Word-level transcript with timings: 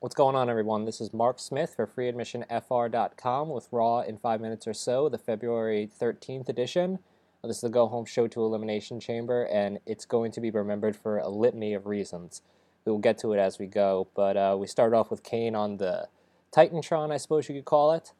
What's 0.00 0.14
going 0.14 0.36
on, 0.36 0.48
everyone? 0.48 0.84
This 0.84 1.00
is 1.00 1.12
Mark 1.12 1.40
Smith 1.40 1.74
for 1.74 1.84
freeadmissionfr.com 1.84 3.48
with 3.48 3.66
Raw 3.72 3.98
in 3.98 4.16
five 4.16 4.40
minutes 4.40 4.68
or 4.68 4.72
so, 4.72 5.08
the 5.08 5.18
February 5.18 5.90
13th 6.00 6.48
edition. 6.48 7.00
This 7.42 7.56
is 7.56 7.62
the 7.62 7.68
go 7.68 7.88
home 7.88 8.04
show 8.04 8.28
to 8.28 8.44
Elimination 8.44 9.00
Chamber, 9.00 9.42
and 9.46 9.80
it's 9.86 10.04
going 10.04 10.30
to 10.30 10.40
be 10.40 10.52
remembered 10.52 10.94
for 10.94 11.18
a 11.18 11.28
litany 11.28 11.74
of 11.74 11.86
reasons. 11.86 12.42
We 12.84 12.92
will 12.92 13.00
get 13.00 13.18
to 13.18 13.32
it 13.32 13.40
as 13.40 13.58
we 13.58 13.66
go, 13.66 14.06
but 14.14 14.36
uh, 14.36 14.56
we 14.56 14.68
started 14.68 14.96
off 14.96 15.10
with 15.10 15.24
Kane 15.24 15.56
on 15.56 15.78
the 15.78 16.06
Titantron, 16.52 17.10
I 17.10 17.16
suppose 17.16 17.48
you 17.48 17.56
could 17.56 17.64
call 17.64 17.90
it, 17.90 18.12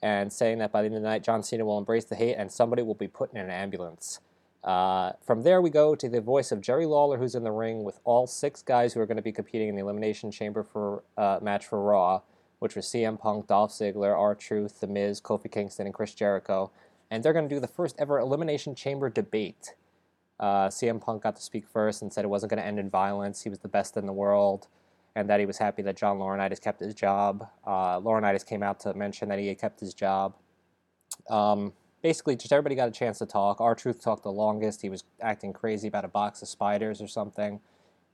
and 0.00 0.32
saying 0.32 0.58
that 0.58 0.70
by 0.70 0.82
the 0.82 0.86
end 0.86 0.94
of 0.94 1.02
the 1.02 1.08
night, 1.08 1.24
John 1.24 1.42
Cena 1.42 1.64
will 1.64 1.78
embrace 1.78 2.04
the 2.04 2.14
hate 2.14 2.36
and 2.36 2.52
somebody 2.52 2.82
will 2.82 2.94
be 2.94 3.08
put 3.08 3.32
in 3.32 3.40
an 3.40 3.50
ambulance. 3.50 4.20
Uh, 4.64 5.12
from 5.22 5.42
there, 5.42 5.60
we 5.60 5.68
go 5.68 5.94
to 5.94 6.08
the 6.08 6.22
voice 6.22 6.50
of 6.50 6.62
Jerry 6.62 6.86
Lawler, 6.86 7.18
who's 7.18 7.34
in 7.34 7.44
the 7.44 7.52
ring 7.52 7.84
with 7.84 8.00
all 8.04 8.26
six 8.26 8.62
guys 8.62 8.94
who 8.94 9.00
are 9.00 9.06
going 9.06 9.18
to 9.18 9.22
be 9.22 9.32
competing 9.32 9.68
in 9.68 9.76
the 9.76 9.82
Elimination 9.82 10.30
Chamber 10.30 10.62
for 10.62 11.04
uh, 11.18 11.38
match 11.42 11.66
for 11.66 11.82
Raw, 11.82 12.22
which 12.60 12.74
was 12.74 12.86
CM 12.86 13.20
Punk, 13.20 13.46
Dolph 13.46 13.72
Ziggler, 13.72 14.18
R 14.18 14.34
Truth, 14.34 14.80
The 14.80 14.86
Miz, 14.86 15.20
Kofi 15.20 15.52
Kingston, 15.52 15.84
and 15.84 15.94
Chris 15.94 16.14
Jericho. 16.14 16.70
And 17.10 17.22
they're 17.22 17.34
going 17.34 17.46
to 17.46 17.54
do 17.54 17.60
the 17.60 17.68
first 17.68 17.94
ever 17.98 18.18
Elimination 18.18 18.74
Chamber 18.74 19.10
debate. 19.10 19.74
Uh, 20.40 20.68
CM 20.68 20.98
Punk 20.98 21.22
got 21.22 21.36
to 21.36 21.42
speak 21.42 21.66
first 21.68 22.00
and 22.00 22.10
said 22.10 22.24
it 22.24 22.28
wasn't 22.28 22.48
going 22.48 22.60
to 22.60 22.66
end 22.66 22.78
in 22.78 22.88
violence. 22.88 23.42
He 23.42 23.50
was 23.50 23.58
the 23.58 23.68
best 23.68 23.98
in 23.98 24.06
the 24.06 24.12
world, 24.14 24.66
and 25.14 25.28
that 25.28 25.40
he 25.40 25.46
was 25.46 25.58
happy 25.58 25.82
that 25.82 25.96
John 25.96 26.18
Laurinaitis 26.18 26.60
kept 26.60 26.80
his 26.80 26.94
job. 26.94 27.46
Uh, 27.66 28.00
Laurinaitis 28.00 28.46
came 28.46 28.62
out 28.62 28.80
to 28.80 28.94
mention 28.94 29.28
that 29.28 29.38
he 29.38 29.48
had 29.48 29.58
kept 29.58 29.78
his 29.78 29.92
job. 29.92 30.34
Um, 31.28 31.74
basically 32.04 32.36
just 32.36 32.52
everybody 32.52 32.74
got 32.74 32.86
a 32.86 32.92
chance 32.92 33.18
to 33.18 33.24
talk. 33.24 33.62
R 33.62 33.74
Truth 33.74 34.02
talked 34.02 34.24
the 34.24 34.30
longest. 34.30 34.82
He 34.82 34.90
was 34.90 35.04
acting 35.22 35.54
crazy 35.54 35.88
about 35.88 36.04
a 36.04 36.08
box 36.08 36.42
of 36.42 36.48
spiders 36.48 37.00
or 37.00 37.08
something. 37.08 37.60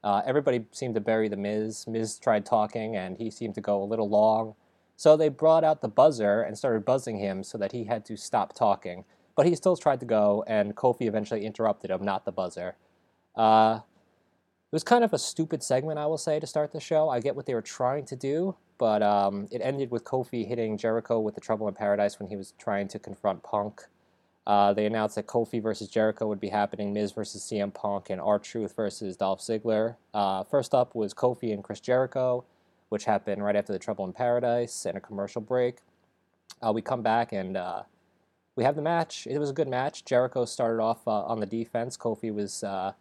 Uh, 0.05 0.23
everybody 0.25 0.65
seemed 0.71 0.95
to 0.95 1.01
bury 1.01 1.29
the 1.29 1.37
Miz. 1.37 1.89
Miz 1.89 2.16
tried 2.16 2.47
talking, 2.47 2.95
and 2.95 3.19
he 3.19 3.30
seemed 3.33 3.57
to 3.57 3.61
go 3.61 3.83
a 3.83 3.85
little 3.85 4.09
long. 4.09 4.55
So 4.97 5.16
they 5.16 5.29
brought 5.29 5.65
out 5.65 5.83
the 5.83 5.89
buzzer 5.89 6.41
and 6.41 6.57
started 6.57 6.85
buzzing 6.85 7.19
him 7.19 7.43
so 7.43 7.59
that 7.59 7.73
he 7.73 7.85
had 7.85 8.05
to 8.05 8.16
stop 8.16 8.55
talking. 8.55 9.05
But 9.35 9.47
he 9.47 9.57
still 9.57 9.77
tried 9.77 9.99
to 10.01 10.07
go, 10.07 10.45
and 10.47 10.77
Kofi 10.77 11.09
eventually 11.09 11.45
interrupted 11.45 11.91
him, 11.91 12.04
not 12.04 12.25
the 12.25 12.32
buzzer. 12.32 12.77
Uh, 13.35 13.80
it 14.71 14.76
was 14.76 14.85
kind 14.85 15.02
of 15.02 15.13
a 15.13 15.18
stupid 15.18 15.65
segment, 15.65 15.99
I 15.99 16.07
will 16.07 16.16
say, 16.16 16.38
to 16.38 16.46
start 16.46 16.71
the 16.71 16.79
show. 16.79 17.09
I 17.09 17.18
get 17.18 17.35
what 17.35 17.45
they 17.45 17.54
were 17.54 17.60
trying 17.60 18.04
to 18.04 18.15
do, 18.15 18.54
but 18.79 19.02
um, 19.02 19.49
it 19.51 19.60
ended 19.65 19.90
with 19.90 20.04
Kofi 20.04 20.46
hitting 20.46 20.79
Jericho 20.79 21.18
with 21.18 21.35
the 21.35 21.40
Trouble 21.40 21.66
in 21.66 21.74
Paradise 21.74 22.21
when 22.21 22.29
he 22.29 22.37
was 22.37 22.54
trying 22.57 22.87
to 22.88 23.01
confront 23.01 23.43
Punk. 23.43 23.82
Uh, 24.46 24.73
they 24.73 24.87
announced 24.87 25.16
that 25.16 25.26
Kofi 25.26 25.60
versus 25.60 25.88
Jericho 25.88 26.29
would 26.29 26.38
be 26.38 26.51
happening, 26.51 26.93
Miz 26.93 27.10
versus 27.10 27.43
CM 27.43 27.74
Punk, 27.74 28.10
and 28.10 28.21
R 28.21 28.38
Truth 28.38 28.76
versus 28.76 29.16
Dolph 29.16 29.41
Ziggler. 29.41 29.96
Uh, 30.15 30.45
first 30.45 30.73
up 30.73 30.95
was 30.95 31.15
Kofi 31.15 31.52
and 31.52 31.65
Chris 31.65 31.80
Jericho, 31.80 32.45
which 32.91 33.07
happened 33.07 33.43
right 33.43 33.57
after 33.57 33.73
the 33.73 33.79
Trouble 33.80 34.04
in 34.04 34.13
Paradise 34.13 34.87
and 34.87 34.96
a 34.96 35.01
commercial 35.01 35.41
break. 35.41 35.79
Uh, 36.65 36.73
we 36.73 36.80
come 36.80 37.02
back 37.02 37.32
and 37.32 37.57
uh, 37.57 37.82
we 38.54 38.63
have 38.63 38.76
the 38.76 38.82
match. 38.82 39.26
It 39.29 39.38
was 39.38 39.51
a 39.51 39.52
good 39.52 39.68
match. 39.68 40.04
Jericho 40.04 40.45
started 40.45 40.80
off 40.80 41.09
uh, 41.09 41.24
on 41.24 41.41
the 41.41 41.46
defense. 41.46 41.96
Kofi 41.96 42.32
was 42.32 42.63
uh, 42.63 42.93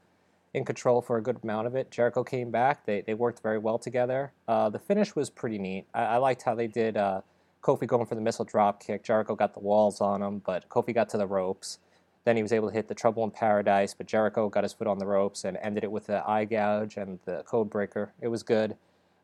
in 0.53 0.65
control 0.65 1.01
for 1.01 1.17
a 1.17 1.21
good 1.21 1.37
amount 1.43 1.67
of 1.67 1.75
it. 1.75 1.91
Jericho 1.91 2.23
came 2.23 2.49
back. 2.49 2.85
They, 2.85 3.01
they 3.01 3.13
worked 3.13 3.41
very 3.43 3.57
well 3.57 3.77
together. 3.77 4.31
Uh, 4.47 4.69
the 4.69 4.79
finish 4.79 5.15
was 5.15 5.29
pretty 5.29 5.59
neat. 5.59 5.85
I, 5.93 6.03
I 6.03 6.17
liked 6.17 6.41
how 6.41 6.55
they 6.55 6.67
did 6.67 6.97
uh, 6.97 7.21
Kofi 7.61 7.85
going 7.85 8.05
for 8.05 8.15
the 8.15 8.21
missile 8.21 8.45
drop 8.45 8.81
kick. 8.81 9.03
Jericho 9.03 9.35
got 9.35 9.53
the 9.53 9.59
walls 9.59 10.01
on 10.01 10.21
him, 10.21 10.41
but 10.45 10.67
Kofi 10.69 10.93
got 10.93 11.09
to 11.09 11.17
the 11.17 11.27
ropes. 11.27 11.79
Then 12.25 12.35
he 12.35 12.41
was 12.41 12.51
able 12.51 12.69
to 12.69 12.73
hit 12.73 12.87
the 12.87 12.95
Trouble 12.95 13.23
in 13.23 13.31
Paradise, 13.31 13.93
but 13.93 14.07
Jericho 14.07 14.49
got 14.49 14.63
his 14.63 14.73
foot 14.73 14.87
on 14.87 14.97
the 14.97 15.05
ropes 15.05 15.45
and 15.45 15.57
ended 15.61 15.83
it 15.83 15.91
with 15.91 16.07
the 16.07 16.27
eye 16.27 16.45
gouge 16.45 16.97
and 16.97 17.19
the 17.25 17.43
code 17.43 17.69
breaker. 17.69 18.13
It 18.21 18.27
was 18.27 18.43
good. 18.43 18.75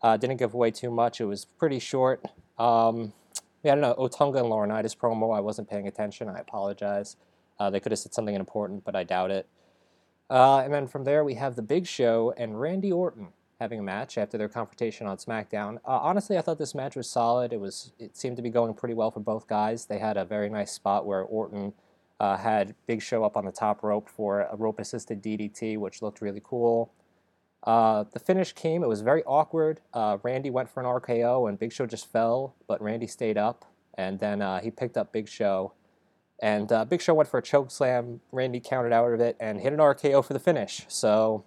Uh, 0.01 0.17
didn't 0.17 0.37
give 0.37 0.53
away 0.53 0.71
too 0.71 0.91
much. 0.91 1.19
It 1.19 1.25
was 1.25 1.45
pretty 1.45 1.79
short. 1.79 2.23
Um, 2.57 3.13
we 3.63 3.69
had 3.69 3.79
an 3.79 3.83
Otunga 3.83 4.39
and 4.39 4.47
Laurinaitis 4.47 4.95
promo. 4.95 5.35
I 5.35 5.39
wasn't 5.39 5.69
paying 5.69 5.87
attention. 5.87 6.29
I 6.29 6.39
apologize. 6.39 7.17
Uh, 7.59 7.69
they 7.69 7.79
could 7.79 7.91
have 7.91 7.99
said 7.99 8.13
something 8.13 8.35
important, 8.35 8.85
but 8.85 8.95
I 8.95 9.03
doubt 9.03 9.31
it. 9.31 9.47
Uh, 10.30 10.59
and 10.59 10.74
then 10.74 10.88
from 10.88 11.03
there, 11.03 11.24
we 11.24 11.36
have 11.36 11.56
The 11.56 11.62
Big 11.62 11.86
Show 11.86 12.34
and 12.38 12.59
Randy 12.59 12.91
Orton 12.91 13.28
having 13.59 13.80
a 13.80 13.84
match 13.84 14.18
after 14.18 14.38
their 14.38 14.50
confrontation 14.50 15.08
on 15.08 15.18
SmackDown. 15.18 15.78
Uh, 15.78 16.00
honestly, 16.02 16.38
I 16.38 16.41
thought 16.41 16.58
this 16.58 16.75
match 16.75 16.96
was 16.96 17.09
solid. 17.09 17.53
It 17.53 17.59
was 17.59 17.94
it 18.00 18.18
seemed 18.18 18.36
to 18.38 18.41
be 18.41 18.50
going 18.50 18.74
pretty 18.74 18.96
well 18.96 19.12
for 19.12 19.22
both 19.22 19.47
guys. 19.47 19.86
They 19.86 20.00
had 20.00 20.18
a 20.18 20.25
very 20.25 20.50
nice 20.50 20.72
spot 20.72 21.06
where 21.06 21.22
Orton 21.22 21.74
uh, 22.19 22.38
had 22.38 22.75
Big 22.88 23.02
Show 23.02 23.24
up 23.24 23.38
on 23.38 23.46
the 23.46 23.52
top 23.52 23.84
rope 23.84 24.09
for 24.09 24.41
a 24.41 24.56
rope 24.56 24.80
assisted 24.80 25.22
DDT, 25.22 25.78
which 25.78 26.02
looked 26.02 26.22
really 26.22 26.42
cool. 26.44 26.92
Uh, 27.63 28.03
the 28.13 28.19
finish 28.19 28.53
came. 28.53 28.84
It 28.84 28.88
was 28.88 29.02
very 29.02 29.24
awkward. 29.24 29.81
Uh, 29.94 30.18
Randy 30.22 30.50
went 30.50 30.69
for 30.69 30.81
an 30.81 30.86
RKO 30.86 31.50
and 31.50 31.57
Big 31.57 31.72
Show 31.72 31.86
just 31.86 32.12
fell, 32.12 32.56
but 32.68 32.81
Randy 32.81 33.07
stayed 33.07 33.38
up, 33.38 33.66
and 33.96 34.19
then 34.19 34.42
uh, 34.42 34.59
he 34.59 34.69
picked 34.69 34.97
up 34.97 35.12
Big 35.12 35.28
Show 35.28 35.74
and 36.41 36.72
uh, 36.72 36.85
Big 36.85 37.01
Show 37.01 37.13
went 37.13 37.29
for 37.29 37.38
a 37.38 37.41
choke 37.41 37.72
slam. 37.72 38.22
Randy 38.31 38.59
countered 38.59 38.94
out 38.94 39.12
of 39.13 39.19
it 39.19 39.38
and 39.40 39.62
hit 39.62 39.73
an 39.73 39.79
RKO 39.79 40.23
for 40.23 40.34
the 40.34 40.40
finish. 40.40 40.85
So 40.88 41.44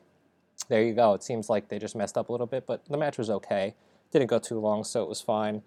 there 0.69 0.83
you 0.83 0.95
go. 0.95 1.15
It 1.15 1.23
seems 1.23 1.49
like 1.49 1.69
they 1.69 1.79
just 1.79 1.95
messed 1.95 2.17
up 2.17 2.29
a 2.29 2.33
little 2.33 2.47
bit, 2.47 2.67
but 2.67 2.85
the 2.89 2.97
match 2.97 3.19
was 3.19 3.31
okay. 3.31 3.75
Didn't 4.11 4.29
go 4.29 4.39
too 4.39 4.59
long, 4.59 4.85
so 4.85 5.03
it 5.03 5.09
was 5.09 5.21
fine. 5.21 5.63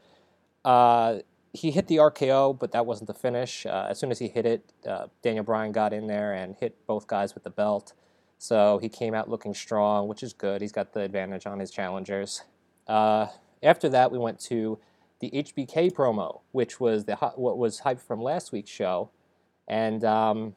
Uh, 0.65 1.19
he 1.53 1.71
hit 1.71 1.87
the 1.87 1.97
RKO, 1.97 2.57
but 2.57 2.71
that 2.71 2.85
wasn't 2.85 3.07
the 3.07 3.13
finish. 3.13 3.65
Uh, 3.65 3.87
as 3.89 3.99
soon 3.99 4.09
as 4.09 4.19
he 4.19 4.27
hit 4.27 4.45
it, 4.45 4.73
uh, 4.87 5.07
Daniel 5.21 5.43
Bryan 5.43 5.71
got 5.71 5.93
in 5.93 6.07
there 6.07 6.33
and 6.33 6.55
hit 6.55 6.75
both 6.87 7.07
guys 7.07 7.33
with 7.33 7.43
the 7.43 7.49
belt. 7.49 7.93
So 8.37 8.79
he 8.81 8.89
came 8.89 9.13
out 9.13 9.29
looking 9.29 9.53
strong, 9.53 10.07
which 10.07 10.23
is 10.23 10.33
good. 10.33 10.61
He's 10.61 10.71
got 10.71 10.93
the 10.93 11.01
advantage 11.01 11.45
on 11.45 11.59
his 11.59 11.69
challengers. 11.69 12.43
Uh, 12.87 13.27
after 13.61 13.89
that, 13.89 14.11
we 14.11 14.17
went 14.17 14.39
to 14.41 14.79
the 15.21 15.31
HBK 15.31 15.91
promo, 15.93 16.41
which 16.51 16.79
was 16.79 17.05
the 17.05 17.15
what 17.35 17.57
was 17.57 17.81
hyped 17.81 18.01
from 18.01 18.21
last 18.21 18.51
week's 18.51 18.69
show, 18.69 19.09
and 19.67 20.03
um, 20.03 20.55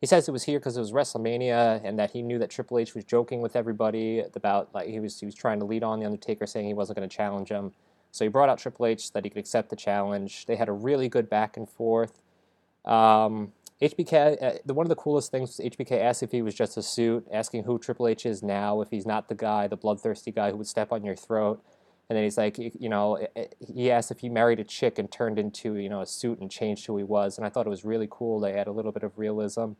he 0.00 0.06
says 0.06 0.28
it 0.28 0.32
was 0.32 0.44
here 0.44 0.58
because 0.58 0.76
it 0.76 0.80
was 0.80 0.92
WrestleMania, 0.92 1.80
and 1.84 1.98
that 1.98 2.10
he 2.10 2.22
knew 2.22 2.38
that 2.38 2.50
Triple 2.50 2.78
H 2.78 2.94
was 2.94 3.04
joking 3.04 3.40
with 3.40 3.56
everybody 3.56 4.22
about 4.34 4.68
like 4.74 4.88
he 4.88 5.00
was 5.00 5.18
he 5.18 5.26
was 5.26 5.34
trying 5.34 5.58
to 5.60 5.64
lead 5.64 5.82
on 5.82 6.00
the 6.00 6.06
Undertaker, 6.06 6.46
saying 6.46 6.66
he 6.66 6.74
wasn't 6.74 6.98
going 6.98 7.08
to 7.08 7.16
challenge 7.16 7.48
him. 7.48 7.72
So 8.10 8.24
he 8.24 8.28
brought 8.28 8.48
out 8.48 8.58
Triple 8.58 8.86
H 8.86 9.06
so 9.06 9.10
that 9.14 9.24
he 9.24 9.30
could 9.30 9.38
accept 9.38 9.70
the 9.70 9.76
challenge. 9.76 10.46
They 10.46 10.56
had 10.56 10.68
a 10.68 10.72
really 10.72 11.08
good 11.08 11.30
back 11.30 11.56
and 11.56 11.68
forth. 11.68 12.20
Um, 12.84 13.52
HBK, 13.80 14.42
uh, 14.42 14.58
the, 14.64 14.74
one 14.74 14.84
of 14.84 14.90
the 14.90 14.96
coolest 14.96 15.30
things 15.30 15.58
was 15.58 15.66
HBK 15.66 16.00
asked 16.00 16.22
if 16.22 16.30
he 16.30 16.40
was 16.40 16.54
just 16.54 16.76
a 16.76 16.82
suit, 16.82 17.26
asking 17.32 17.64
who 17.64 17.78
Triple 17.78 18.06
H 18.06 18.26
is 18.26 18.42
now, 18.42 18.80
if 18.80 18.90
he's 18.90 19.06
not 19.06 19.28
the 19.28 19.34
guy, 19.34 19.66
the 19.66 19.76
bloodthirsty 19.76 20.30
guy 20.30 20.50
who 20.50 20.58
would 20.58 20.68
step 20.68 20.92
on 20.92 21.04
your 21.04 21.16
throat. 21.16 21.60
And 22.08 22.16
then 22.16 22.24
he's 22.24 22.36
like, 22.36 22.58
you 22.58 22.88
know, 22.88 23.26
he 23.60 23.90
asked 23.90 24.10
if 24.10 24.18
he 24.18 24.28
married 24.28 24.60
a 24.60 24.64
chick 24.64 24.98
and 24.98 25.10
turned 25.10 25.38
into, 25.38 25.76
you 25.76 25.88
know, 25.88 26.02
a 26.02 26.06
suit 26.06 26.40
and 26.40 26.50
changed 26.50 26.86
who 26.86 26.96
he 26.96 27.04
was. 27.04 27.38
And 27.38 27.46
I 27.46 27.50
thought 27.50 27.66
it 27.66 27.70
was 27.70 27.84
really 27.84 28.08
cool. 28.10 28.40
They 28.40 28.52
had 28.52 28.66
a 28.66 28.72
little 28.72 28.92
bit 28.92 29.02
of 29.02 29.18
realism. 29.18 29.72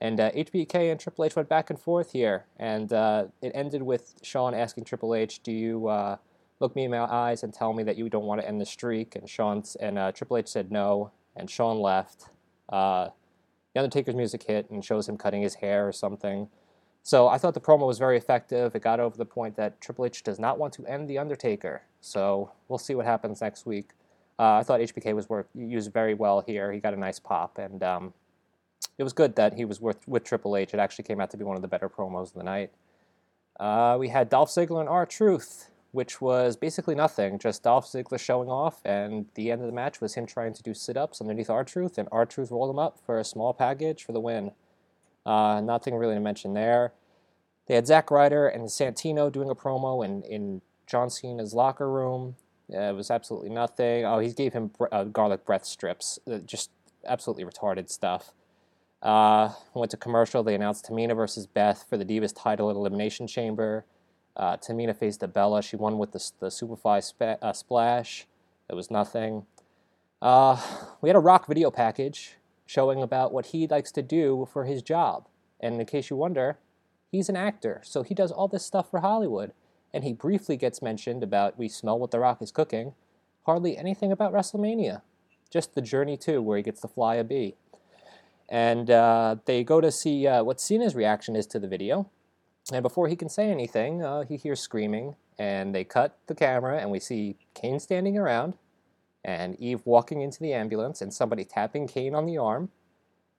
And 0.00 0.20
uh, 0.20 0.30
HBK 0.32 0.90
and 0.90 1.00
Triple 1.00 1.24
H 1.24 1.36
went 1.36 1.48
back 1.48 1.70
and 1.70 1.78
forth 1.78 2.12
here. 2.12 2.46
And 2.58 2.92
uh, 2.92 3.26
it 3.42 3.52
ended 3.54 3.82
with 3.82 4.14
Shawn 4.22 4.54
asking 4.54 4.84
Triple 4.84 5.14
H, 5.14 5.42
do 5.42 5.52
you 5.52 5.88
uh, 5.88 6.16
look 6.60 6.76
me 6.76 6.84
in 6.84 6.90
my 6.90 7.00
eyes 7.00 7.42
and 7.42 7.52
tell 7.52 7.72
me 7.72 7.82
that 7.82 7.96
you 7.96 8.08
don't 8.08 8.24
want 8.24 8.40
to 8.40 8.48
end 8.48 8.60
the 8.60 8.66
streak? 8.66 9.16
And 9.16 9.28
Shawn 9.28 9.62
and 9.80 9.98
uh, 9.98 10.12
Triple 10.12 10.38
H 10.38 10.48
said 10.48 10.70
no. 10.70 11.10
And 11.34 11.50
Shawn 11.50 11.78
left. 11.78 12.30
Uh, 12.68 13.08
the 13.74 13.80
Undertaker's 13.82 14.14
music 14.14 14.42
hit 14.44 14.70
and 14.70 14.84
shows 14.84 15.08
him 15.08 15.18
cutting 15.18 15.42
his 15.42 15.56
hair 15.56 15.86
or 15.86 15.92
something. 15.92 16.48
So 17.06 17.28
I 17.28 17.38
thought 17.38 17.54
the 17.54 17.60
promo 17.60 17.86
was 17.86 17.98
very 17.98 18.16
effective. 18.16 18.74
It 18.74 18.82
got 18.82 18.98
over 18.98 19.16
the 19.16 19.24
point 19.24 19.54
that 19.54 19.80
Triple 19.80 20.06
H 20.06 20.24
does 20.24 20.40
not 20.40 20.58
want 20.58 20.72
to 20.72 20.84
end 20.86 21.06
The 21.08 21.18
Undertaker. 21.18 21.82
So 22.00 22.50
we'll 22.66 22.80
see 22.80 22.96
what 22.96 23.06
happens 23.06 23.40
next 23.40 23.64
week. 23.64 23.90
Uh, 24.40 24.54
I 24.54 24.64
thought 24.64 24.80
HBK 24.80 25.14
was 25.14 25.28
work, 25.28 25.48
used 25.54 25.92
very 25.92 26.14
well 26.14 26.40
here. 26.40 26.72
He 26.72 26.80
got 26.80 26.94
a 26.94 26.96
nice 26.96 27.20
pop, 27.20 27.58
and 27.58 27.80
um, 27.84 28.12
it 28.98 29.04
was 29.04 29.12
good 29.12 29.36
that 29.36 29.54
he 29.54 29.64
was 29.64 29.80
with, 29.80 29.98
with 30.08 30.24
Triple 30.24 30.56
H. 30.56 30.74
It 30.74 30.80
actually 30.80 31.04
came 31.04 31.20
out 31.20 31.30
to 31.30 31.36
be 31.36 31.44
one 31.44 31.54
of 31.54 31.62
the 31.62 31.68
better 31.68 31.88
promos 31.88 32.30
of 32.30 32.34
the 32.34 32.42
night. 32.42 32.72
Uh, 33.60 33.96
we 34.00 34.08
had 34.08 34.28
Dolph 34.28 34.50
Ziggler 34.50 34.80
and 34.80 34.88
R 34.88 35.06
Truth, 35.06 35.70
which 35.92 36.20
was 36.20 36.56
basically 36.56 36.96
nothing, 36.96 37.38
just 37.38 37.62
Dolph 37.62 37.86
Ziggler 37.86 38.18
showing 38.18 38.48
off, 38.48 38.80
and 38.84 39.26
the 39.36 39.52
end 39.52 39.60
of 39.60 39.68
the 39.68 39.72
match 39.72 40.00
was 40.00 40.14
him 40.14 40.26
trying 40.26 40.54
to 40.54 40.62
do 40.64 40.74
sit 40.74 40.96
ups 40.96 41.20
underneath 41.20 41.50
R 41.50 41.62
Truth, 41.62 41.98
and 41.98 42.08
R 42.10 42.26
Truth 42.26 42.50
rolled 42.50 42.70
him 42.70 42.80
up 42.80 42.98
for 42.98 43.20
a 43.20 43.24
small 43.24 43.54
package 43.54 44.02
for 44.02 44.10
the 44.10 44.18
win. 44.18 44.50
Uh, 45.26 45.60
nothing 45.60 45.96
really 45.96 46.14
to 46.14 46.20
mention 46.20 46.54
there. 46.54 46.92
They 47.66 47.74
had 47.74 47.86
Zack 47.86 48.12
Ryder 48.12 48.46
and 48.46 48.68
Santino 48.68 49.30
doing 49.30 49.50
a 49.50 49.56
promo 49.56 50.04
in, 50.04 50.22
in 50.22 50.62
John 50.86 51.08
Cena's 51.08 51.52
locker 51.52 51.90
room. 51.90 52.36
It 52.68 52.94
was 52.94 53.10
absolutely 53.10 53.50
nothing. 53.50 54.04
Oh, 54.04 54.20
he 54.20 54.32
gave 54.32 54.52
him 54.52 54.70
uh, 54.92 55.04
garlic 55.04 55.44
breath 55.44 55.64
strips. 55.64 56.20
Uh, 56.30 56.38
just 56.38 56.70
absolutely 57.04 57.44
retarded 57.44 57.90
stuff. 57.90 58.32
Uh, 59.02 59.50
went 59.74 59.90
to 59.90 59.96
commercial. 59.96 60.44
They 60.44 60.54
announced 60.54 60.88
Tamina 60.88 61.14
versus 61.16 61.46
Beth 61.46 61.84
for 61.88 61.96
the 61.96 62.04
Divas 62.04 62.32
title 62.34 62.70
at 62.70 62.76
Elimination 62.76 63.26
Chamber. 63.26 63.84
Uh, 64.36 64.56
Tamina 64.56 64.96
faced 64.96 65.24
Bella. 65.32 65.60
She 65.60 65.76
won 65.76 65.98
with 65.98 66.12
the, 66.12 66.30
the 66.38 66.48
Superfly 66.48 67.02
spa- 67.02 67.52
Splash. 67.52 68.26
It 68.70 68.74
was 68.74 68.90
nothing. 68.90 69.46
We 70.22 71.08
had 71.08 71.16
a 71.16 71.20
rock 71.20 71.46
video 71.46 71.70
package 71.70 72.36
showing 72.66 73.02
about 73.02 73.32
what 73.32 73.46
he 73.46 73.66
likes 73.66 73.92
to 73.92 74.02
do 74.02 74.46
for 74.52 74.64
his 74.64 74.82
job. 74.82 75.28
And 75.60 75.80
in 75.80 75.86
case 75.86 76.10
you 76.10 76.16
wonder, 76.16 76.58
he's 77.10 77.28
an 77.28 77.36
actor, 77.36 77.80
so 77.84 78.02
he 78.02 78.14
does 78.14 78.32
all 78.32 78.48
this 78.48 78.66
stuff 78.66 78.90
for 78.90 79.00
Hollywood. 79.00 79.52
and 79.96 80.04
he 80.04 80.12
briefly 80.12 80.58
gets 80.58 80.82
mentioned 80.82 81.22
about 81.22 81.58
we 81.58 81.68
smell 81.68 81.98
what 81.98 82.10
The 82.10 82.18
Rock 82.18 82.42
is 82.42 82.52
cooking. 82.52 82.92
Hardly 83.46 83.78
anything 83.78 84.12
about 84.12 84.32
WrestleMania, 84.32 85.00
just 85.50 85.74
the 85.74 85.80
journey 85.80 86.18
to 86.18 86.42
where 86.42 86.58
he 86.58 86.62
gets 86.62 86.82
to 86.82 86.88
fly 86.88 87.14
a 87.14 87.24
bee. 87.24 87.54
And 88.46 88.90
uh, 88.90 89.36
they 89.46 89.64
go 89.64 89.80
to 89.80 89.90
see 89.90 90.26
uh, 90.26 90.44
what 90.44 90.60
Cena's 90.60 90.94
reaction 90.94 91.34
is 91.34 91.46
to 91.46 91.58
the 91.58 91.66
video. 91.66 92.10
And 92.70 92.82
before 92.82 93.08
he 93.08 93.16
can 93.16 93.30
say 93.30 93.50
anything, 93.50 94.02
uh, 94.02 94.24
he 94.24 94.36
hears 94.36 94.60
screaming, 94.60 95.16
and 95.38 95.74
they 95.74 95.84
cut 95.84 96.18
the 96.26 96.34
camera, 96.34 96.78
and 96.78 96.90
we 96.90 97.00
see 97.00 97.36
Kane 97.54 97.80
standing 97.80 98.18
around, 98.18 98.54
and 99.26 99.58
Eve 99.60 99.80
walking 99.84 100.20
into 100.22 100.38
the 100.38 100.52
ambulance, 100.52 101.02
and 101.02 101.12
somebody 101.12 101.44
tapping 101.44 101.88
Kane 101.88 102.14
on 102.14 102.26
the 102.26 102.38
arm. 102.38 102.70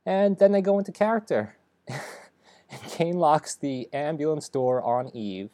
And 0.06 0.38
then 0.38 0.52
they 0.52 0.62
go 0.62 0.78
into 0.78 0.92
character. 0.92 1.56
Kane 2.90 3.18
locks 3.18 3.56
the 3.56 3.88
ambulance 3.94 4.50
door 4.50 4.82
on 4.84 5.16
Eve. 5.16 5.50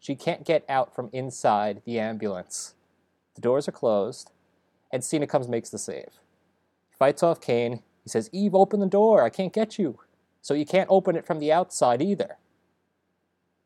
She 0.00 0.16
can't 0.16 0.44
get 0.44 0.64
out 0.68 0.92
from 0.92 1.08
inside 1.12 1.82
the 1.84 2.00
ambulance. 2.00 2.74
The 3.36 3.40
doors 3.40 3.68
are 3.68 3.72
closed, 3.72 4.32
and 4.92 5.04
Cena 5.04 5.26
comes 5.26 5.46
makes 5.46 5.70
the 5.70 5.78
save. 5.78 6.20
He 6.90 6.96
fights 6.98 7.22
off 7.22 7.40
Kane. 7.40 7.82
He 8.02 8.10
says, 8.10 8.28
Eve, 8.32 8.56
open 8.56 8.80
the 8.80 8.86
door. 8.86 9.22
I 9.22 9.30
can't 9.30 9.52
get 9.52 9.78
you. 9.78 10.00
So 10.42 10.54
you 10.54 10.66
can't 10.66 10.90
open 10.90 11.14
it 11.14 11.26
from 11.26 11.38
the 11.38 11.52
outside 11.52 12.02
either. 12.02 12.38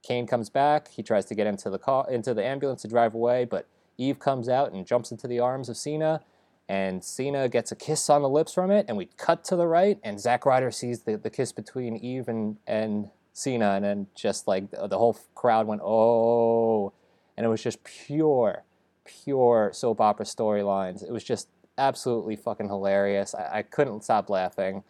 Kane 0.03 0.27
comes 0.27 0.51
back. 0.51 0.89
He 0.89 1.03
tries 1.03 1.25
to 1.27 1.35
get 1.35 1.47
into 1.47 1.71
the 1.71 1.79
car, 1.79 2.07
into 2.11 2.35
the 2.35 2.45
ambulance 2.45 2.83
to 2.83 2.89
drive 2.89 3.15
away, 3.15 3.47
but 3.47 3.67
Eve 4.01 4.19
comes 4.19 4.49
out 4.49 4.73
and 4.73 4.87
jumps 4.87 5.11
into 5.11 5.29
the 5.29 5.39
arms 5.39 5.69
of 5.69 5.77
Cena, 5.77 6.23
and 6.69 7.05
Cena 7.05 7.49
gets 7.49 7.71
a 7.71 7.77
kiss 7.77 8.09
on 8.09 8.23
the 8.23 8.29
lips 8.29 8.55
from 8.55 8.71
it, 8.71 8.87
and 8.89 8.97
we 8.97 9.09
cut 9.17 9.45
to 9.45 9.57
the 9.57 9.67
right, 9.67 9.99
and 10.03 10.19
Zack 10.19 10.47
Ryder 10.47 10.71
sees 10.71 11.03
the, 11.03 11.17
the 11.17 11.29
kiss 11.29 11.53
between 11.53 11.97
Eve 11.97 12.29
and, 12.29 12.57
and 12.67 13.11
Cena, 13.33 13.73
and 13.73 13.85
then 13.85 14.07
just 14.15 14.49
like 14.49 14.71
the, 14.71 14.87
the 14.87 14.97
whole 14.97 15.19
crowd 15.35 15.67
went, 15.67 15.83
oh, 15.85 16.93
and 17.37 17.45
it 17.45 17.49
was 17.49 17.63
just 17.63 17.85
pure, 17.85 18.65
pure 19.05 19.71
soap 19.75 20.01
opera 20.01 20.25
storylines. 20.25 21.03
It 21.03 21.13
was 21.13 21.25
just 21.25 21.49
absolutely 21.77 22.37
fucking 22.37 22.69
hilarious. 22.69 23.35
I, 23.35 23.59
I 23.59 23.63
couldn't 23.63 24.05
stop 24.05 24.31
laughing. 24.31 24.83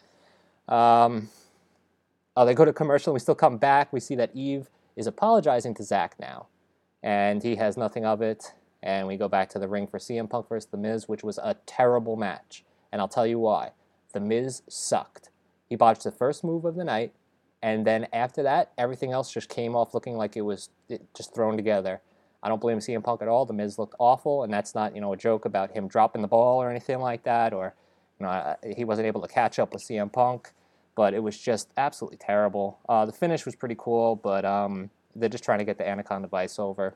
Um, 0.69 1.31
oh, 2.37 2.45
they 2.45 2.55
go 2.55 2.65
to 2.65 2.73
commercial, 2.73 3.11
and 3.11 3.15
we 3.15 3.21
still 3.21 3.35
come 3.35 3.59
back. 3.59 3.93
We 3.93 4.01
see 4.01 4.15
that 4.17 4.31
Eve 4.35 4.69
is 4.97 5.07
apologizing 5.07 5.75
to 5.75 5.83
Zack 5.83 6.15
now, 6.21 6.47
and 7.03 7.43
he 7.43 7.57
has 7.57 7.77
nothing 7.77 8.05
of 8.05 8.23
it. 8.23 8.53
And 8.83 9.07
we 9.07 9.17
go 9.17 9.29
back 9.29 9.51
to 9.51 9.59
the 9.59 9.69
ring 9.69 9.87
for 9.87 9.99
CM 9.99 10.29
Punk 10.29 10.49
versus 10.49 10.71
The 10.71 10.77
Miz, 10.77 11.09
which 11.09 11.23
was 11.23 11.39
a 11.39 11.57
terrible 11.67 12.17
match. 12.17 12.65
And 12.93 13.01
I'll 13.01 13.09
tell 13.09 13.27
you 13.27 13.39
why. 13.39 13.73
The 14.13 14.21
Miz 14.21 14.63
sucked. 14.69 15.31
He 15.69 15.77
botched 15.77 16.05
the 16.05 16.11
first 16.11 16.43
move 16.43 16.65
of 16.65 16.75
the 16.75 16.85
night, 16.85 17.13
and 17.63 17.87
then 17.87 18.09
after 18.13 18.43
that, 18.43 18.73
everything 18.77 19.13
else 19.13 19.33
just 19.33 19.49
came 19.49 19.77
off 19.77 19.95
looking 19.95 20.17
like 20.17 20.37
it 20.37 20.41
was 20.41 20.71
just 21.15 21.35
thrown 21.35 21.57
together. 21.57 22.01
I 22.43 22.49
don't 22.49 22.61
blame 22.61 22.79
CM 22.79 23.05
Punk 23.05 23.23
at 23.23 23.29
all. 23.29 23.45
The 23.45 23.53
Miz 23.53 23.79
looked 23.79 23.95
awful, 23.99 24.43
and 24.43 24.53
that's 24.53 24.75
not 24.75 24.95
you 24.95 25.01
know 25.01 25.13
a 25.13 25.17
joke 25.17 25.45
about 25.45 25.73
him 25.73 25.87
dropping 25.87 26.23
the 26.23 26.29
ball 26.29 26.61
or 26.61 26.71
anything 26.71 26.99
like 26.99 27.23
that, 27.25 27.53
or 27.53 27.75
you 28.19 28.27
know 28.27 28.57
he 28.77 28.85
wasn't 28.85 29.07
able 29.07 29.21
to 29.21 29.29
catch 29.29 29.59
up 29.59 29.73
with 29.73 29.83
CM 29.83 30.13
Punk. 30.13 30.53
But 30.97 31.15
it 31.15 31.23
was 31.23 31.39
just 31.39 31.69
absolutely 31.77 32.19
terrible. 32.19 32.79
Uh, 32.89 33.07
the 33.07 33.13
finish 33.13 33.47
was 33.47 33.55
pretty 33.55 33.77
cool, 33.79 34.17
but 34.17 34.45
um, 34.45 34.91
they're 35.15 35.29
just 35.29 35.45
trying 35.45 35.61
to 35.61 35.65
get 35.65 35.79
the 35.79 35.89
Anaconda 35.89 36.29
Vice 36.29 36.59
over. 36.59 36.95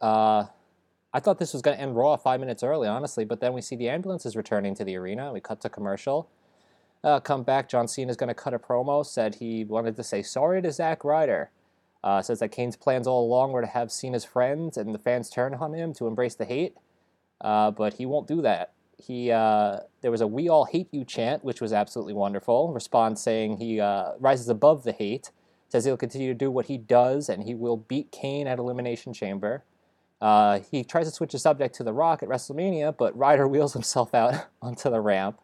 Uh, 0.00 0.46
I 1.16 1.18
thought 1.18 1.38
this 1.38 1.54
was 1.54 1.62
going 1.62 1.74
to 1.74 1.82
end 1.82 1.96
Raw 1.96 2.14
five 2.18 2.40
minutes 2.40 2.62
early, 2.62 2.86
honestly, 2.86 3.24
but 3.24 3.40
then 3.40 3.54
we 3.54 3.62
see 3.62 3.74
the 3.74 3.88
ambulances 3.88 4.36
returning 4.36 4.74
to 4.74 4.84
the 4.84 4.96
arena. 4.96 5.32
We 5.32 5.40
cut 5.40 5.62
to 5.62 5.70
commercial. 5.70 6.28
Uh, 7.02 7.20
come 7.20 7.42
back, 7.42 7.70
John 7.70 7.88
Cena 7.88 8.10
is 8.10 8.18
going 8.18 8.28
to 8.28 8.34
cut 8.34 8.52
a 8.52 8.58
promo. 8.58 9.04
Said 9.04 9.36
he 9.36 9.64
wanted 9.64 9.96
to 9.96 10.04
say 10.04 10.20
sorry 10.20 10.60
to 10.60 10.70
Zack 10.70 11.04
Ryder. 11.04 11.50
Uh, 12.04 12.20
says 12.20 12.40
that 12.40 12.50
Kane's 12.50 12.76
plans 12.76 13.06
all 13.06 13.24
along 13.24 13.52
were 13.52 13.62
to 13.62 13.66
have 13.66 13.90
Cena's 13.90 14.26
friends 14.26 14.76
and 14.76 14.94
the 14.94 14.98
fans 14.98 15.30
turn 15.30 15.54
on 15.54 15.72
him 15.72 15.94
to 15.94 16.06
embrace 16.06 16.34
the 16.34 16.44
hate, 16.44 16.76
uh, 17.40 17.70
but 17.70 17.94
he 17.94 18.04
won't 18.04 18.28
do 18.28 18.42
that. 18.42 18.74
He 18.98 19.32
uh, 19.32 19.78
there 20.02 20.10
was 20.10 20.20
a 20.20 20.26
"We 20.26 20.50
all 20.50 20.66
hate 20.66 20.88
you" 20.90 21.02
chant, 21.02 21.42
which 21.42 21.62
was 21.62 21.72
absolutely 21.72 22.12
wonderful. 22.12 22.74
Response 22.74 23.22
saying 23.22 23.56
he 23.56 23.80
uh, 23.80 24.12
rises 24.20 24.50
above 24.50 24.84
the 24.84 24.92
hate. 24.92 25.30
Says 25.70 25.86
he'll 25.86 25.96
continue 25.96 26.28
to 26.28 26.38
do 26.38 26.50
what 26.50 26.66
he 26.66 26.76
does 26.76 27.30
and 27.30 27.44
he 27.44 27.54
will 27.54 27.78
beat 27.78 28.12
Kane 28.12 28.46
at 28.46 28.58
Elimination 28.58 29.14
Chamber. 29.14 29.64
Uh, 30.20 30.60
he 30.70 30.82
tries 30.82 31.06
to 31.06 31.12
switch 31.12 31.32
the 31.32 31.38
subject 31.38 31.74
to 31.76 31.84
The 31.84 31.92
Rock 31.92 32.22
at 32.22 32.28
WrestleMania, 32.28 32.96
but 32.96 33.16
Ryder 33.16 33.46
wheels 33.46 33.74
himself 33.74 34.14
out 34.14 34.46
onto 34.62 34.90
the 34.90 35.00
ramp. 35.00 35.40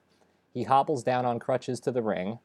He 0.53 0.65
hobbles 0.65 1.03
down 1.03 1.25
on 1.25 1.39
crutches 1.39 1.81
to 1.81 1.91
the 1.91 2.03
ring, 2.03 2.39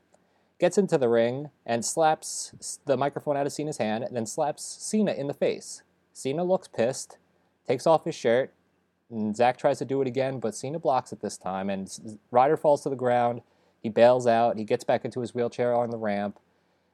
gets 0.59 0.77
into 0.77 0.97
the 0.97 1.09
ring, 1.09 1.49
and 1.65 1.83
slaps 1.85 2.79
the 2.85 2.97
microphone 2.97 3.37
out 3.37 3.45
of 3.45 3.53
Cena's 3.53 3.77
hand, 3.77 4.03
and 4.03 4.15
then 4.15 4.25
slaps 4.25 4.63
Cena 4.63 5.13
in 5.13 5.27
the 5.27 5.33
face. 5.33 5.83
Cena 6.13 6.43
looks 6.43 6.67
pissed, 6.67 7.17
takes 7.67 7.87
off 7.87 8.05
his 8.05 8.15
shirt, 8.15 8.53
and 9.09 9.35
Zack 9.35 9.57
tries 9.57 9.79
to 9.79 9.85
do 9.85 10.01
it 10.01 10.07
again, 10.07 10.39
but 10.39 10.55
Cena 10.55 10.79
blocks 10.79 11.13
it 11.13 11.21
this 11.21 11.37
time, 11.37 11.69
and 11.69 12.19
Ryder 12.31 12.57
falls 12.57 12.83
to 12.83 12.89
the 12.89 12.95
ground. 12.95 13.41
He 13.81 13.89
bails 13.89 14.27
out. 14.27 14.57
He 14.57 14.63
gets 14.63 14.83
back 14.83 15.05
into 15.05 15.21
his 15.21 15.33
wheelchair 15.33 15.73
on 15.73 15.91
the 15.91 15.97
ramp. 15.97 16.39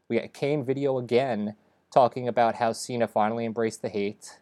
We 0.09 0.17
get 0.17 0.33
Kane 0.33 0.63
video 0.63 0.97
again 0.99 1.55
talking 1.91 2.27
about 2.27 2.55
how 2.55 2.73
Cena 2.73 3.07
finally 3.07 3.45
embraced 3.45 3.81
the 3.81 3.89
hate 3.89 4.39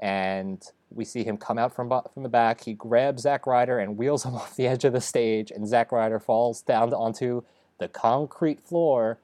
and 0.00 0.62
we 0.90 1.04
see 1.04 1.24
him 1.24 1.36
come 1.36 1.58
out 1.58 1.74
from 1.74 1.88
from 1.88 2.22
the 2.22 2.28
back. 2.28 2.64
He 2.64 2.74
grabs 2.74 3.22
Zack 3.22 3.46
Ryder 3.46 3.78
and 3.78 3.96
wheels 3.96 4.24
him 4.24 4.34
off 4.36 4.56
the 4.56 4.66
edge 4.66 4.84
of 4.84 4.92
the 4.92 5.00
stage, 5.00 5.50
and 5.50 5.66
Zack 5.66 5.92
Ryder 5.92 6.20
falls 6.20 6.62
down 6.62 6.92
onto 6.92 7.42
the 7.78 7.88
concrete 7.88 8.60
floor 8.60 9.18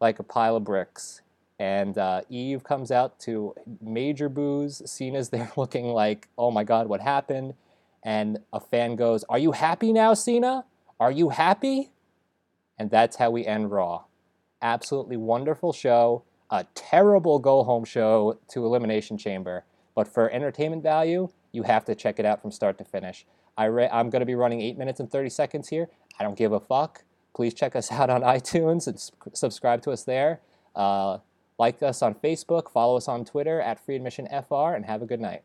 like 0.00 0.18
a 0.18 0.22
pile 0.22 0.56
of 0.56 0.64
bricks. 0.64 1.22
And 1.58 1.96
uh, 1.96 2.20
Eve 2.28 2.64
comes 2.64 2.90
out 2.90 3.18
to 3.20 3.54
major 3.80 4.28
boos. 4.28 4.82
Cena's 4.84 5.30
there 5.30 5.50
looking 5.56 5.86
like, 5.86 6.28
oh 6.36 6.50
my 6.50 6.64
God, 6.64 6.86
what 6.88 7.00
happened? 7.00 7.54
And 8.02 8.38
a 8.52 8.60
fan 8.60 8.94
goes, 8.96 9.24
Are 9.24 9.38
you 9.38 9.52
happy 9.52 9.92
now, 9.92 10.14
Cena? 10.14 10.64
Are 11.00 11.10
you 11.10 11.30
happy? 11.30 11.90
And 12.78 12.90
that's 12.90 13.16
how 13.16 13.30
we 13.30 13.44
end 13.44 13.70
Raw. 13.70 14.04
Absolutely 14.62 15.16
wonderful 15.16 15.72
show. 15.72 16.22
A 16.50 16.64
terrible 16.74 17.38
go 17.38 17.64
home 17.64 17.84
show 17.84 18.38
to 18.48 18.64
Elimination 18.64 19.18
Chamber. 19.18 19.64
But 19.96 20.06
for 20.06 20.30
entertainment 20.30 20.84
value, 20.84 21.30
you 21.50 21.64
have 21.64 21.84
to 21.86 21.96
check 21.96 22.20
it 22.20 22.24
out 22.24 22.40
from 22.40 22.52
start 22.52 22.78
to 22.78 22.84
finish. 22.84 23.26
I 23.56 23.66
I'm 23.66 24.10
going 24.10 24.20
to 24.20 24.26
be 24.26 24.36
running 24.36 24.60
8 24.60 24.78
minutes 24.78 25.00
and 25.00 25.10
30 25.10 25.30
seconds 25.30 25.68
here. 25.68 25.88
I 26.20 26.22
don't 26.22 26.38
give 26.38 26.52
a 26.52 26.60
fuck. 26.60 27.02
Please 27.34 27.54
check 27.54 27.74
us 27.74 27.90
out 27.98 28.10
on 28.10 28.22
iTunes 28.22 28.86
and 28.86 29.36
subscribe 29.36 29.82
to 29.82 29.90
us 29.90 30.04
there. 30.04 30.40
Uh, 30.76 31.18
like 31.58 31.82
us 31.82 32.02
on 32.02 32.14
Facebook, 32.14 32.70
follow 32.70 32.98
us 32.98 33.08
on 33.08 33.24
Twitter 33.24 33.60
at 33.60 33.84
Free 33.84 33.96
Admission 33.96 34.28
FR, 34.28 34.74
and 34.74 34.84
have 34.84 35.00
a 35.00 35.06
good 35.06 35.20
night. 35.20 35.42